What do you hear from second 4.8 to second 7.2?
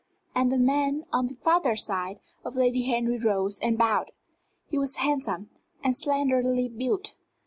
handsome, and slenderly built.